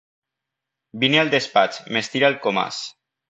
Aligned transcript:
Vine 1.03 1.19
al 1.23 1.29
despatx 1.35 1.79
—m'estira 1.83 2.31
el 2.33 2.39
Comas. 2.47 2.81